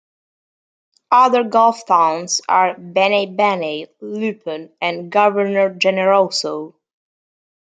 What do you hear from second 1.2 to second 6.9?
gulf towns are Banaybanay, Lupon and Governor Generoso.